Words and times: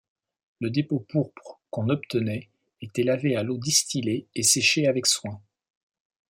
Le 0.61 0.71
dépôt 0.71 1.01
pourpre 1.09 1.59
qu'on 1.69 1.87
obtenait 1.89 2.49
était 2.81 3.03
lavé 3.03 3.35
à 3.35 3.43
l'eau 3.43 3.59
distillée 3.59 4.25
et 4.33 4.41
séché 4.41 4.87
avec 4.87 5.05
soin. 5.05 5.39